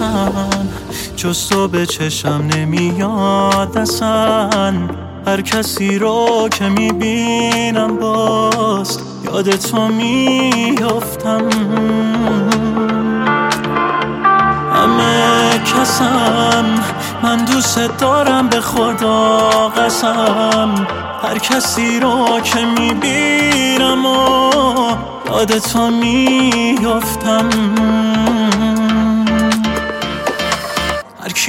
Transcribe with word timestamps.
پسم 0.00 0.68
جز 1.16 1.48
تو 1.48 1.68
به 1.68 1.86
چشم 1.86 2.48
نمیاد 2.56 3.78
اصلا 3.78 4.72
هر 5.26 5.40
کسی 5.40 5.98
رو 5.98 6.48
که 6.50 6.68
می‌بینم 6.68 7.96
باز 7.96 8.98
یاد 9.24 9.50
تو 9.50 9.88
میافتم. 9.88 11.48
همه 14.74 15.58
کسم 15.58 16.64
من 17.22 17.44
دوست 17.44 17.98
دارم 17.98 18.48
به 18.48 18.60
خدا 18.60 19.38
قسم. 19.68 20.86
هر 21.22 21.38
کسی 21.38 22.00
رو 22.00 22.40
که 22.40 22.64
می‌بینم 22.64 24.06
و 24.06 24.50
یاد 25.30 25.58
تو 25.58 25.90
میافتم. 25.90 27.48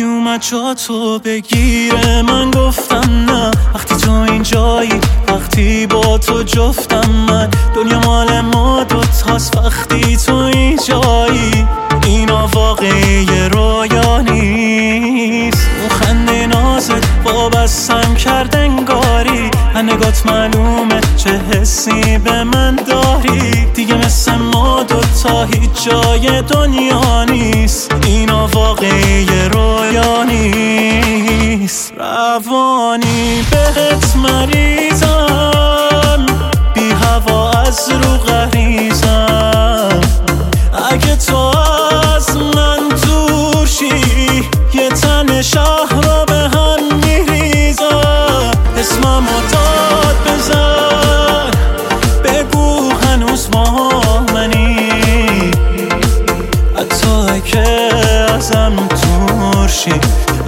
هر 0.01 0.07
کی 0.07 0.13
اومد 0.13 0.41
جا 0.41 0.73
تو 0.73 1.19
بگیره. 1.19 2.21
من 2.21 2.51
گفتم 2.51 3.25
نه 3.29 3.51
وقتی 3.73 3.95
تو 3.95 4.11
اینجایی 4.11 4.99
وقتی 5.27 5.87
با 5.87 6.17
تو 6.17 6.43
جفتم 6.43 7.09
من. 7.29 7.49
دنیا 7.75 7.99
مال 7.99 8.41
ما 8.41 8.83
دوتاست 8.83 9.57
وقتی 9.57 10.17
تو 10.17 10.35
اینجایی. 10.35 11.67
اینا 12.05 12.47
واقعی 12.47 13.49
رویا 13.51 14.21
نیست. 14.21 15.67
اون 15.79 15.89
خنده 15.89 16.47
نازت 16.47 17.07
وابستم 17.25 18.15
کرد 18.15 18.55
انگاری 18.55 19.50
نگات 19.75 20.25
معلومه 20.25 21.01
چه 21.17 21.29
حسی 21.29 22.17
به 22.17 22.43
من 22.43 22.75
داری؟ 22.75 23.65
دیگه 23.73 23.95
مثل 23.95 24.35
ما 24.35 24.83
دوتا 24.83 25.43
هیچ 25.43 25.85
جای 25.85 26.41
دنیا 26.41 27.23
نیست. 27.23 27.91
اینا 28.05 28.47
واقعی 28.47 29.27
رویا 29.53 30.23
نیست. 30.23 31.93
روانی 31.97 33.45
بهت 33.51 34.15
مریضم 34.15 34.80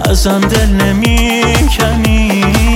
ازم 0.09 0.42
دل 0.42 0.70
نمی‌کنی 0.70 2.44
ای 2.58 2.73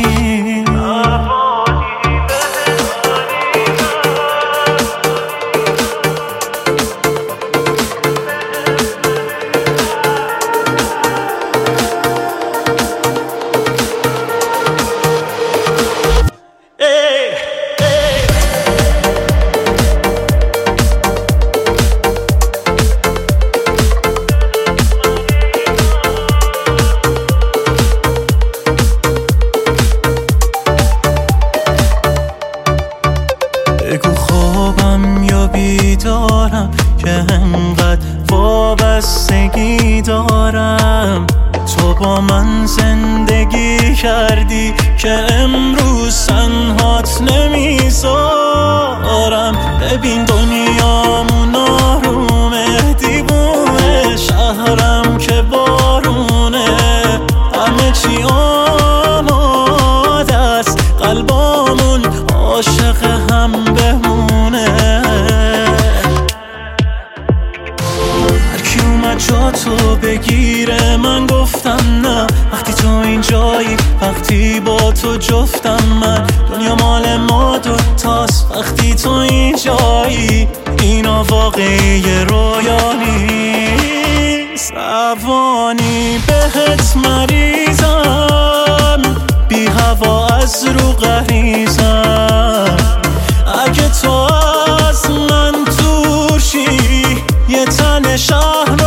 وابستگی 39.57 40.01
دارم. 40.01 41.27
تو 41.77 41.93
با 41.93 42.21
من 42.21 42.65
زندگی 42.65 43.95
کردی 43.95 44.73
که 44.97 45.25
امروز 45.33 46.27
تنهات 46.27 47.21
نمی‌ذارم. 47.21 48.17
ببین 49.81 50.25
دنیامون 50.25 51.26
من 70.97 71.27
گفتم 71.27 72.01
نه. 72.01 72.27
وقتی 72.53 72.73
تو 72.73 72.87
اینجایی 72.87 73.77
وقتی 74.01 74.59
با 74.59 74.91
تو 74.91 75.17
جفتم 75.17 75.83
من. 76.01 76.27
دنیا 76.51 76.75
مال 76.75 77.17
ما 77.17 77.57
دوتاست 77.57 78.51
وقتی 78.51 78.95
تو 78.95 79.09
اینجایی 79.09 80.47
اینا 80.81 81.23
واقعی 81.23 82.03
رویا 82.29 82.93
نیست 82.93 84.73
بهت 86.27 86.95
مریضم 86.95 89.01
بی 89.49 89.65
هوا 89.65 90.27
از 90.27 90.65
رو 90.65 90.91
غریزم. 90.91 92.77
اگه 93.65 93.89
تو 94.01 94.11
از 94.89 95.11
من 95.11 95.51
دور 95.51 96.39
شی 96.39 96.67
یه 97.49 97.65
تن 97.65 98.17
شهر 98.17 98.86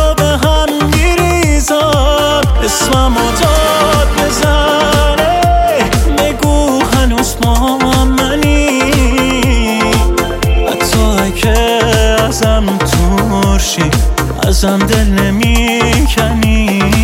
ازم 14.63 14.77
دور 14.77 14.87
شی 14.87 14.87
ازم 14.87 14.87
دل 14.87 15.23
نمی‌کنی. 15.23 17.00